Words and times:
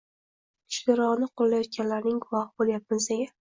kuchlirog‘ini 0.69 1.29
qo‘llayotganlarining 1.43 2.19
guvohi 2.27 2.49
bo‘lyapmiz. 2.65 3.11
Nega? 3.15 3.33